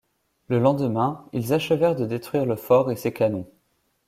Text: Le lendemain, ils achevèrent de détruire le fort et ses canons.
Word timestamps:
Le 0.47 0.57
lendemain, 0.57 1.27
ils 1.31 1.53
achevèrent 1.53 1.95
de 1.95 2.07
détruire 2.07 2.47
le 2.47 2.55
fort 2.55 2.89
et 2.89 2.95
ses 2.95 3.13
canons. 3.13 3.45